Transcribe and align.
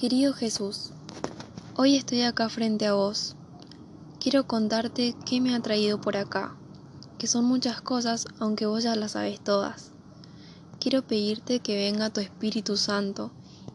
Querido 0.00 0.32
Jesús, 0.32 0.92
hoy 1.76 1.96
estoy 1.96 2.22
acá 2.22 2.48
frente 2.48 2.86
a 2.86 2.94
vos. 2.94 3.36
Quiero 4.18 4.46
contarte 4.46 5.14
qué 5.26 5.42
me 5.42 5.54
ha 5.54 5.60
traído 5.60 6.00
por 6.00 6.16
acá, 6.16 6.56
que 7.18 7.26
son 7.26 7.44
muchas 7.44 7.82
cosas, 7.82 8.24
aunque 8.38 8.64
vos 8.64 8.82
ya 8.82 8.96
las 8.96 9.12
sabes 9.12 9.40
todas. 9.44 9.90
Quiero 10.80 11.02
pedirte 11.02 11.60
que 11.60 11.76
venga 11.76 12.08
tu 12.08 12.20
Espíritu 12.20 12.78
Santo 12.78 13.30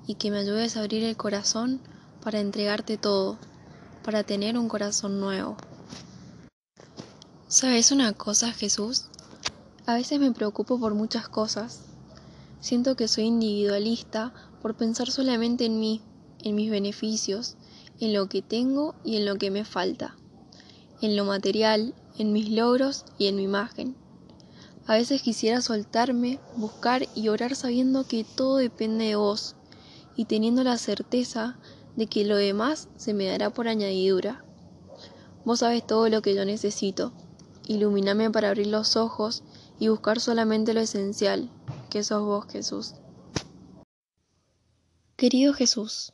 y 0.08 0.16
que 0.16 0.32
me 0.32 0.40
ayudes 0.40 0.76
a 0.76 0.80
abrir 0.80 1.04
el 1.04 1.16
corazón 1.16 1.80
para 2.24 2.40
entregarte 2.40 2.98
todo, 2.98 3.38
para 4.04 4.24
tener 4.24 4.58
un 4.58 4.68
corazón 4.68 5.20
nuevo. 5.20 5.58
¿Sabes 7.48 7.92
una 7.92 8.14
cosa, 8.14 8.52
Jesús? 8.52 9.10
A 9.86 9.94
veces 9.94 10.20
me 10.20 10.32
preocupo 10.32 10.80
por 10.80 10.96
muchas 10.96 11.30
cosas. 11.30 11.82
Siento 12.62 12.96
que 12.96 13.08
soy 13.08 13.26
individualista 13.26 14.34
por 14.64 14.74
pensar 14.74 15.12
solamente 15.12 15.66
en 15.66 15.80
mí, 15.80 16.02
en 16.46 16.56
mis 16.56 16.72
beneficios, 16.72 17.58
en 18.00 18.14
lo 18.14 18.30
que 18.30 18.42
tengo 18.42 18.96
y 19.04 19.18
en 19.18 19.26
lo 19.26 19.36
que 19.36 19.52
me 19.52 19.66
falta, 19.66 20.16
en 21.02 21.18
lo 21.18 21.26
material, 21.26 21.94
en 22.18 22.32
mis 22.32 22.50
logros 22.50 23.04
y 23.18 23.28
en 23.28 23.36
mi 23.36 23.44
imagen. 23.44 23.98
A 24.88 24.94
veces 24.94 25.22
quisiera 25.22 25.62
soltarme, 25.62 26.40
buscar 26.56 27.08
y 27.16 27.28
orar 27.30 27.56
sabiendo 27.56 28.08
que 28.08 28.24
todo 28.24 28.58
depende 28.58 29.06
de 29.06 29.16
vos 29.16 29.56
y 30.16 30.26
teniendo 30.26 30.64
la 30.64 30.78
certeza 30.78 31.58
de 31.96 32.08
que 32.08 32.24
lo 32.24 32.38
demás 32.38 32.90
se 32.96 33.14
me 33.14 33.26
dará 33.26 33.50
por 33.50 33.68
añadidura. 33.68 34.46
Vos 35.44 35.60
sabes 35.60 35.86
todo 35.86 36.08
lo 36.10 36.22
que 36.22 36.36
yo 36.36 36.46
necesito. 36.46 37.14
Ilumíname 37.68 38.30
para 38.30 38.50
abrir 38.50 38.68
los 38.68 38.96
ojos 38.96 39.44
y 39.80 39.88
buscar 39.88 40.20
solamente 40.20 40.76
lo 40.76 40.82
esencial, 40.82 41.50
que 41.90 42.04
sos 42.04 42.24
vos, 42.24 42.46
Jesús. 42.48 42.94
Querido 45.16 45.54
Jesús, 45.54 46.14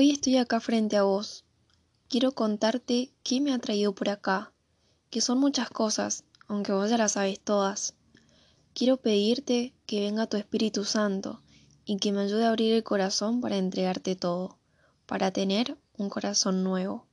hoy 0.00 0.12
estoy 0.12 0.38
acá 0.38 0.60
frente 0.60 0.96
a 0.96 1.02
vos. 1.02 1.44
Quiero 2.08 2.32
contarte 2.32 3.12
qué 3.22 3.42
me 3.42 3.52
ha 3.52 3.58
traído 3.58 3.94
por 3.94 4.08
acá, 4.08 4.50
que 5.10 5.20
son 5.20 5.38
muchas 5.38 5.68
cosas, 5.68 6.24
aunque 6.48 6.72
vos 6.72 6.88
ya 6.88 6.96
las 6.96 7.12
sabes 7.12 7.38
todas. 7.38 7.92
Quiero 8.72 8.96
pedirte 8.96 9.74
que 9.84 10.00
venga 10.00 10.26
tu 10.26 10.38
Espíritu 10.38 10.86
Santo 10.86 11.42
y 11.84 11.98
que 11.98 12.12
me 12.12 12.22
ayude 12.22 12.46
a 12.46 12.48
abrir 12.48 12.72
el 12.72 12.82
corazón 12.82 13.42
para 13.42 13.58
entregarte 13.58 14.16
todo, 14.16 14.58
para 15.04 15.32
tener 15.32 15.76
un 15.98 16.08
corazón 16.08 16.64
nuevo. 16.64 17.06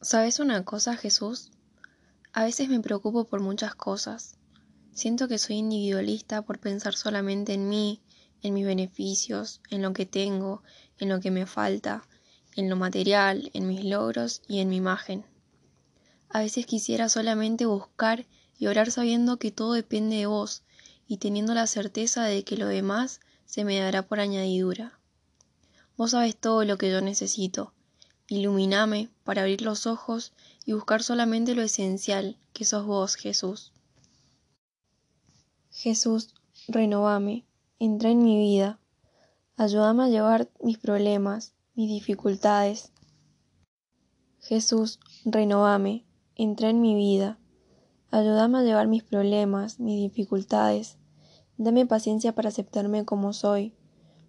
¿Sabes 0.00 0.38
una 0.38 0.64
cosa, 0.64 0.96
Jesús? 0.96 1.50
A 2.32 2.44
veces 2.44 2.68
me 2.68 2.78
preocupo 2.78 3.24
por 3.24 3.40
muchas 3.40 3.74
cosas. 3.74 4.36
Siento 4.92 5.26
que 5.26 5.38
soy 5.38 5.56
individualista 5.56 6.42
por 6.42 6.60
pensar 6.60 6.94
solamente 6.94 7.54
en 7.54 7.68
mí, 7.68 8.00
en 8.46 8.54
mis 8.54 8.66
beneficios, 8.66 9.60
en 9.70 9.82
lo 9.82 9.92
que 9.92 10.06
tengo, 10.06 10.62
en 10.98 11.08
lo 11.08 11.20
que 11.20 11.30
me 11.30 11.46
falta, 11.46 12.06
en 12.54 12.70
lo 12.70 12.76
material, 12.76 13.50
en 13.52 13.66
mis 13.66 13.84
logros 13.84 14.42
y 14.48 14.60
en 14.60 14.68
mi 14.68 14.76
imagen. 14.76 15.24
A 16.28 16.40
veces 16.40 16.66
quisiera 16.66 17.08
solamente 17.08 17.66
buscar 17.66 18.26
y 18.58 18.66
orar 18.66 18.90
sabiendo 18.90 19.38
que 19.38 19.50
todo 19.50 19.72
depende 19.74 20.16
de 20.16 20.26
vos 20.26 20.62
y 21.06 21.18
teniendo 21.18 21.54
la 21.54 21.66
certeza 21.66 22.24
de 22.24 22.44
que 22.44 22.56
lo 22.56 22.66
demás 22.66 23.20
se 23.44 23.64
me 23.64 23.78
dará 23.78 24.02
por 24.02 24.20
añadidura. 24.20 24.98
Vos 25.96 26.12
sabes 26.12 26.36
todo 26.36 26.64
lo 26.64 26.78
que 26.78 26.90
yo 26.90 27.00
necesito. 27.00 27.72
Iluminame 28.28 29.08
para 29.24 29.42
abrir 29.42 29.62
los 29.62 29.86
ojos 29.86 30.32
y 30.64 30.72
buscar 30.72 31.02
solamente 31.02 31.54
lo 31.54 31.62
esencial, 31.62 32.36
que 32.52 32.64
sos 32.64 32.84
vos, 32.84 33.14
Jesús. 33.14 33.72
Jesús, 35.70 36.34
renovame, 36.68 37.44
entra 37.78 38.10
en 38.10 38.22
mi 38.22 38.38
vida, 38.38 38.80
ayúdame 39.56 40.04
a 40.04 40.08
llevar 40.08 40.50
mis 40.62 40.78
problemas, 40.78 41.54
mis 41.74 41.88
dificultades. 41.88 42.92
Jesús, 44.40 45.00
renovame, 45.24 46.04
entra 46.34 46.70
en 46.70 46.80
mi 46.80 46.94
vida, 46.94 47.38
ayúdame 48.10 48.58
a 48.58 48.62
llevar 48.62 48.88
mis 48.88 49.02
problemas, 49.02 49.80
mis 49.80 50.00
dificultades. 50.00 50.98
Dame 51.58 51.86
paciencia 51.86 52.34
para 52.34 52.48
aceptarme 52.48 53.04
como 53.04 53.32
soy, 53.32 53.74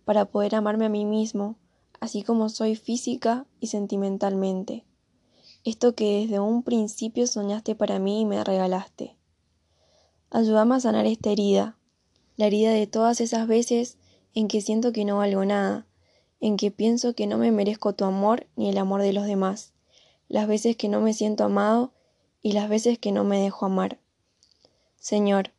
para 0.06 0.26
poder 0.26 0.56
amarme 0.56 0.86
a 0.86 0.90
mí 0.90 1.06
mismo, 1.06 1.58
así 2.00 2.24
como 2.24 2.50
soy 2.50 2.76
física 2.76 3.46
y 3.60 3.68
sentimentalmente 3.68 4.88
esto 5.70 5.96
que 5.96 6.22
desde 6.22 6.40
un 6.40 6.64
principio 6.64 7.28
soñaste 7.28 7.76
para 7.76 8.00
mí 8.00 8.22
y 8.22 8.26
me 8.26 8.42
regalaste. 8.42 9.18
Ayúdame 10.30 10.76
a 10.76 10.80
sanar 10.80 11.06
esta 11.06 11.30
herida, 11.30 11.77
la 12.38 12.48
herida 12.48 12.72
de 12.72 12.88
todas 12.88 13.20
esas 13.20 13.48
veces 13.48 13.98
en 14.34 14.48
que 14.48 14.62
siento 14.62 14.94
que 14.94 15.04
no 15.04 15.18
valgo 15.18 15.44
nada, 15.44 15.86
en 16.40 16.56
que 16.56 16.72
pienso 16.72 17.14
que 17.14 17.28
no 17.28 17.38
me 17.38 17.52
merezco 17.52 17.94
tu 17.94 18.06
amor 18.06 18.48
ni 18.56 18.70
el 18.70 18.78
amor 18.78 19.02
de 19.02 19.12
los 19.12 19.26
demás, 19.26 19.74
las 20.30 20.48
veces 20.48 20.78
que 20.78 20.88
no 20.88 21.02
me 21.02 21.14
siento 21.14 21.44
amado 21.44 21.92
y 22.42 22.54
las 22.54 22.70
veces 22.70 22.98
que 22.98 23.12
no 23.12 23.24
me 23.24 23.42
dejo 23.42 23.66
amar. 23.66 24.00
Señor, 24.98 25.52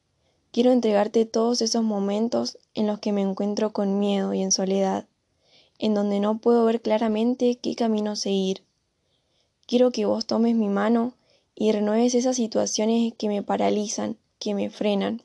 quiero 0.52 0.72
entregarte 0.72 1.26
todos 1.26 1.60
esos 1.60 1.82
momentos 1.82 2.56
en 2.74 2.86
los 2.86 3.00
que 3.00 3.12
me 3.12 3.20
encuentro 3.20 3.72
con 3.72 3.98
miedo 3.98 4.32
y 4.32 4.42
en 4.42 4.52
soledad, 4.52 5.06
en 5.78 5.92
donde 5.92 6.20
no 6.20 6.38
puedo 6.38 6.64
ver 6.64 6.80
claramente 6.80 7.56
qué 7.56 7.74
camino 7.74 8.16
seguir 8.16 8.62
Quiero 9.68 9.90
que 9.90 10.06
vos 10.06 10.24
tomes 10.24 10.56
mi 10.56 10.70
mano 10.70 11.12
y 11.54 11.72
renueves 11.72 12.14
esas 12.14 12.36
situaciones 12.36 13.12
que 13.18 13.28
me 13.28 13.42
paralizan, 13.42 14.16
que 14.38 14.54
me 14.54 14.70
frenan. 14.70 15.22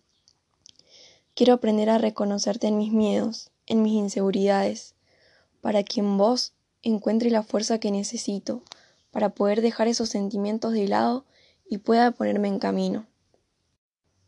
Quiero 1.35 1.53
aprender 1.53 1.89
a 1.89 1.97
reconocerte 1.97 2.67
en 2.67 2.77
mis 2.77 2.91
miedos, 2.91 3.49
en 3.65 3.81
mis 3.81 3.93
inseguridades, 3.93 4.93
para 5.61 5.83
que 5.83 6.01
en 6.01 6.17
vos 6.17 6.53
encuentre 6.83 7.31
la 7.31 7.43
fuerza 7.43 7.79
que 7.79 7.91
necesito 7.91 8.61
para 9.11 9.29
poder 9.29 9.61
dejar 9.61 9.87
esos 9.87 10.09
sentimientos 10.09 10.73
de 10.73 10.87
lado 10.87 11.25
y 11.69 11.77
pueda 11.77 12.11
ponerme 12.11 12.49
en 12.49 12.59
camino. 12.59 13.07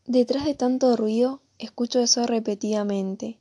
Detrás 0.04 0.44
de 0.44 0.54
tanto 0.54 0.96
ruido, 0.96 1.42
escucho 1.58 2.00
eso 2.00 2.26
repetidamente. 2.26 3.38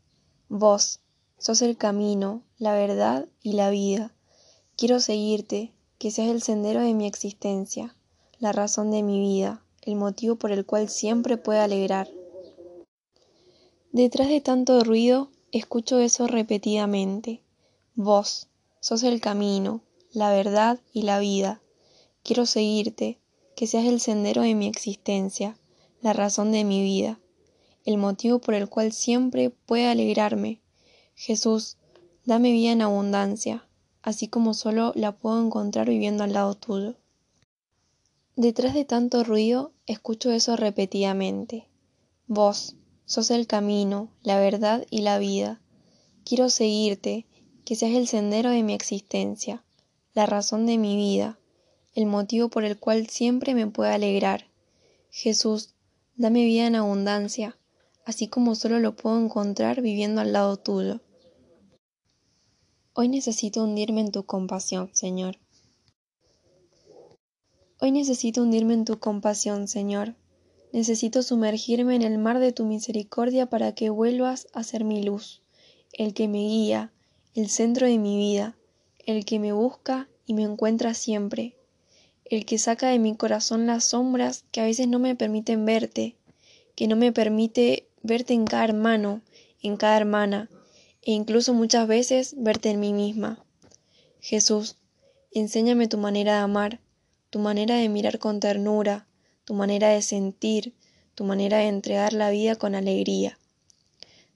Vos, 0.49 0.99
sos 1.37 1.61
el 1.61 1.77
camino, 1.77 2.43
la 2.57 2.73
verdad 2.73 3.27
y 3.41 3.53
la 3.53 3.69
vida. 3.69 4.13
Quiero 4.75 4.99
seguirte, 4.99 5.71
que 5.97 6.11
seas 6.11 6.29
el 6.29 6.41
sendero 6.41 6.81
de 6.81 6.93
mi 6.93 7.07
existencia, 7.07 7.95
la 8.39 8.51
razón 8.51 8.91
de 8.91 9.03
mi 9.03 9.19
vida, 9.19 9.63
el 9.81 9.95
motivo 9.95 10.35
por 10.35 10.51
el 10.51 10.65
cual 10.65 10.89
siempre 10.89 11.37
puedo 11.37 11.61
alegrar. 11.61 12.09
Detrás 13.95 14.27
de 14.27 14.41
tanto 14.41 14.83
ruido, 14.83 15.29
escucho 15.53 15.99
eso 15.99 16.27
repetidamente. 16.27 17.41
Vos, 17.95 18.49
sos 18.81 19.03
el 19.03 19.21
camino, 19.21 19.83
la 20.11 20.31
verdad 20.31 20.81
y 20.91 21.03
la 21.03 21.17
vida. 21.19 21.61
Quiero 22.21 22.45
seguirte, 22.45 23.19
que 23.55 23.67
seas 23.67 23.85
el 23.85 24.01
sendero 24.01 24.41
de 24.41 24.53
mi 24.53 24.67
existencia, 24.67 25.57
la 26.01 26.11
razón 26.11 26.51
de 26.51 26.65
mi 26.65 26.83
vida, 26.83 27.21
el 27.85 27.97
motivo 27.97 28.39
por 28.39 28.55
el 28.55 28.67
cual 28.67 28.91
siempre 28.91 29.49
puedo 29.49 29.89
alegrarme. 29.89 30.59
Jesús, 31.15 31.77
dame 32.25 32.51
vida 32.51 32.73
en 32.73 32.81
abundancia, 32.81 33.65
así 34.01 34.27
como 34.27 34.53
solo 34.53 34.91
la 34.95 35.13
puedo 35.13 35.41
encontrar 35.41 35.87
viviendo 35.87 36.25
al 36.25 36.33
lado 36.33 36.55
tuyo. 36.55 36.95
Detrás 38.35 38.73
de 38.73 38.83
tanto 38.83 39.23
ruido, 39.23 39.71
escucho 39.85 40.33
eso 40.33 40.57
repetidamente. 40.57 41.69
Vos, 42.27 42.75
sos 43.05 43.31
el 43.31 43.47
camino, 43.47 44.09
la 44.23 44.39
verdad 44.39 44.85
y 44.89 45.01
la 45.01 45.19
vida. 45.19 45.61
Quiero 46.23 46.49
seguirte, 46.49 47.25
que 47.63 47.75
seas 47.75 47.95
el 47.95 48.07
sendero 48.07 48.51
de 48.51 48.63
mi 48.63 48.73
existencia, 48.73 49.63
la 50.13 50.25
razón 50.25 50.65
de 50.65 50.77
mi 50.77 50.95
vida, 50.95 51.39
el 51.93 52.05
motivo 52.05 52.49
por 52.49 52.63
el 52.63 52.77
cual 52.79 53.07
siempre 53.07 53.55
me 53.55 53.67
puedo 53.67 53.91
alegrar. 53.91 54.47
Jesús, 55.09 55.73
dame 56.15 56.45
vida 56.45 56.67
en 56.67 56.75
abundancia, 56.75 57.57
así 58.05 58.27
como 58.27 58.55
solo 58.55 58.79
lo 58.79 58.95
puedo 58.95 59.19
encontrar 59.19 59.81
viviendo 59.81 60.21
al 60.21 60.33
lado 60.33 60.57
tuyo. 60.57 61.01
Hoy 62.93 63.09
necesito 63.09 63.63
hundirme 63.63 64.01
en 64.01 64.11
tu 64.11 64.25
compasión, 64.25 64.89
Señor. 64.93 65.37
Hoy 67.81 67.91
necesito 67.91 68.41
hundirme 68.41 68.73
en 68.73 68.85
tu 68.85 68.99
compasión, 68.99 69.67
Señor. 69.67 70.15
Necesito 70.75 71.23
sumergirme 71.23 71.95
en 71.95 72.01
el 72.01 72.17
mar 72.17 72.39
de 72.39 72.51
tu 72.51 72.65
misericordia 72.65 73.45
para 73.45 73.73
que 73.73 73.89
vuelvas 73.89 74.49
a 74.51 74.61
ser 74.61 74.83
mi 74.83 75.01
luz, 75.01 75.41
el 75.93 76.13
que 76.13 76.27
me 76.27 76.39
guía, 76.39 76.91
el 77.33 77.47
centro 77.47 77.87
de 77.87 77.97
mi 77.97 78.17
vida, 78.17 78.57
el 79.05 79.23
que 79.23 79.39
me 79.39 79.53
busca 79.53 80.09
y 80.25 80.33
me 80.33 80.43
encuentra 80.43 80.93
siempre, 80.93 81.55
el 82.25 82.45
que 82.45 82.57
saca 82.57 82.89
de 82.89 82.99
mi 82.99 83.15
corazón 83.15 83.67
las 83.67 83.85
sombras 83.85 84.43
que 84.51 84.59
a 84.59 84.65
veces 84.65 84.89
no 84.89 84.99
me 84.99 85.15
permiten 85.15 85.65
verte, 85.65 86.17
que 86.75 86.89
no 86.89 86.97
me 86.97 87.13
permite 87.13 87.87
verte 88.03 88.33
en 88.33 88.43
cada 88.43 88.65
hermano, 88.65 89.21
en 89.61 89.77
cada 89.77 89.95
hermana, 89.95 90.49
e 91.03 91.13
incluso 91.13 91.53
muchas 91.53 91.87
veces 91.87 92.35
verte 92.37 92.69
en 92.69 92.81
mí 92.81 92.91
misma. 92.91 93.41
Jesús, 94.19 94.75
enséñame 95.31 95.87
tu 95.87 95.97
manera 95.97 96.33
de 96.33 96.39
amar, 96.39 96.81
tu 97.29 97.39
manera 97.39 97.77
de 97.77 97.87
mirar 97.87 98.19
con 98.19 98.41
ternura, 98.41 99.07
tu 99.45 99.53
manera 99.53 99.89
de 99.89 100.01
sentir, 100.01 100.73
tu 101.13 101.23
manera 101.23 101.59
de 101.59 101.67
entregar 101.67 102.13
la 102.13 102.29
vida 102.31 102.55
con 102.55 102.75
alegría. 102.75 103.37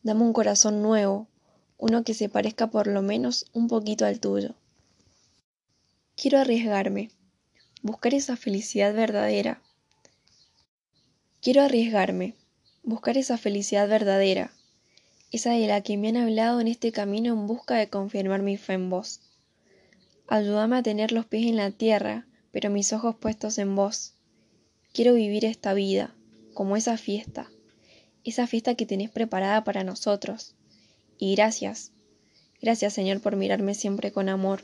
Dame 0.04 0.22
un 0.22 0.34
corazón 0.34 0.82
nuevo, 0.82 1.28
uno 1.78 2.04
que 2.04 2.14
se 2.14 2.30
parezca 2.30 2.68
por 2.68 2.88
lo 2.88 3.02
menos 3.02 3.48
un 3.54 3.68
poquito 3.68 4.06
al 4.06 4.20
tuyo. 4.20 4.56
Quiero 6.16 6.40
arriesgarme, 6.40 7.12
buscar 7.82 8.14
esa 8.14 8.38
felicidad 8.38 8.94
verdadera. 8.94 9.62
Quiero 11.42 11.64
arriesgarme, 11.64 12.36
buscar 12.84 13.18
esa 13.18 13.38
felicidad 13.38 13.88
verdadera, 13.88 14.52
esa 15.32 15.52
de 15.52 15.68
la 15.68 15.82
que 15.82 15.98
me 15.98 16.10
han 16.10 16.18
hablado 16.18 16.60
en 16.60 16.68
este 16.68 16.92
camino 16.92 17.34
en 17.34 17.48
busca 17.48 17.76
de 17.76 17.90
confirmar 17.90 18.42
mi 18.42 18.58
fe 18.58 18.74
en 18.74 18.90
vos. 18.90 19.22
Ayúdame 20.28 20.78
a 20.78 20.84
tener 20.84 21.12
los 21.12 21.26
pies 21.26 21.48
en 21.48 21.56
la 21.56 21.72
tierra, 21.72 22.28
pero 22.52 22.70
mis 22.70 22.94
ojos 22.94 23.16
puestos 23.16 23.58
en 23.58 23.76
vos. 23.76 24.14
Quiero 24.92 25.14
vivir 25.14 25.46
esta 25.46 25.74
vida, 25.74 26.16
como 26.54 26.76
esa 26.76 26.98
fiesta, 26.98 27.50
esa 28.24 28.48
fiesta 28.48 28.76
que 28.76 28.88
tenés 28.88 29.12
preparada 29.12 29.64
para 29.64 29.84
nosotros. 29.84 30.56
Y 31.18 31.36
gracias, 31.36 31.92
gracias 32.62 32.94
Señor 32.94 33.22
por 33.22 33.36
mirarme 33.36 33.76
siempre 33.76 34.12
con 34.12 34.30
amor, 34.30 34.64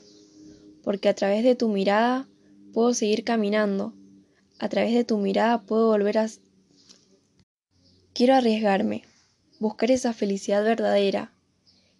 porque 0.84 1.10
a 1.10 1.16
través 1.16 1.44
de 1.44 1.56
tu 1.56 1.70
mirada 1.70 2.28
puedo 2.74 2.94
seguir 2.94 3.24
caminando, 3.24 3.94
a 4.58 4.68
través 4.68 4.94
de 4.94 5.04
tu 5.04 5.18
mirada 5.18 5.62
puedo 5.62 5.88
volver 5.88 6.18
a... 6.18 6.28
Quiero 8.14 8.34
arriesgarme, 8.34 9.04
buscar 9.60 9.92
esa 9.92 10.12
felicidad 10.12 10.64
verdadera, 10.64 11.34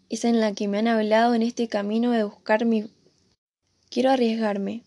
esa 0.10 0.30
en 0.30 0.40
la 0.40 0.54
que 0.54 0.68
me 0.68 0.80
han 0.80 0.88
hablado 0.88 1.36
en 1.36 1.44
este 1.44 1.68
camino 1.68 2.12
de 2.12 2.24
buscar 2.24 2.66
mi... 2.66 2.90
Quiero 3.90 4.10
arriesgarme, 4.10 4.84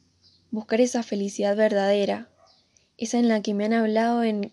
buscar 0.50 0.81
esa 0.81 1.02
felicidad 1.02 1.56
verdadera, 1.56 2.29
esa 2.98 3.18
en 3.18 3.28
la 3.28 3.40
que 3.40 3.54
me 3.54 3.64
han 3.64 3.72
hablado 3.72 4.24
en... 4.24 4.52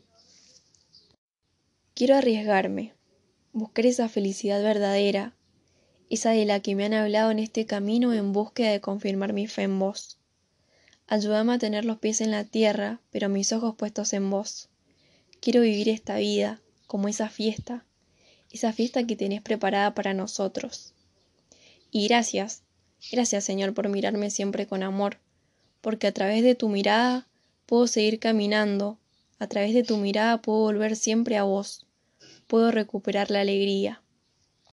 Quiero 1.96 2.16
arriesgarme, 2.16 2.94
buscar 3.54 3.88
esa 3.88 4.08
felicidad 4.08 4.62
verdadera, 4.62 5.34
esa 6.10 6.32
de 6.32 6.46
la 6.46 6.60
que 6.60 6.76
me 6.76 6.86
han 6.86 6.94
hablado 6.94 7.32
en 7.32 7.40
este 7.40 7.66
camino 7.66 8.14
en 8.14 8.32
búsqueda 8.34 8.72
de 8.72 8.82
confirmar 8.82 9.34
mi 9.34 9.48
fe 9.48 9.64
en 9.64 9.80
vos. 9.80 10.20
Ayúdame 11.08 11.54
a 11.54 11.58
tener 11.58 11.86
los 11.86 11.98
pies 11.98 12.22
en 12.22 12.32
la 12.32 12.44
tierra, 12.44 13.00
pero 13.10 13.30
mis 13.30 13.52
ojos 13.52 13.76
puestos 13.76 14.14
en 14.14 14.30
vos. 14.30 14.70
Quiero 15.40 15.62
vivir 15.62 15.90
esta 15.90 16.18
vida 16.18 16.62
como 16.86 17.08
esa 17.08 17.30
fiesta, 17.30 17.86
esa 18.52 18.74
fiesta 18.74 19.08
que 19.08 19.16
tenés 19.16 19.42
preparada 19.42 19.96
para 19.96 20.14
nosotros. 20.14 20.94
Y 21.90 22.08
gracias, 22.08 22.62
gracias 23.12 23.44
Señor 23.44 23.74
por 23.74 23.90
mirarme 23.90 24.30
siempre 24.30 24.68
con 24.68 24.84
amor, 24.84 25.18
porque 25.82 26.08
a 26.08 26.14
través 26.14 26.44
de 26.44 26.56
tu 26.56 26.70
mirada 26.70 27.28
puedo 27.66 27.88
seguir 27.88 28.20
caminando, 28.20 29.00
a 29.40 29.48
través 29.48 29.74
de 29.74 29.84
tu 29.84 29.98
mirada 29.98 30.42
puedo 30.42 30.60
volver 30.60 30.96
siempre 30.96 31.38
a 31.38 31.44
vos, 31.44 31.86
puedo 32.48 32.72
recuperar 32.72 33.32
la 33.32 33.42
alegría. 33.42 34.02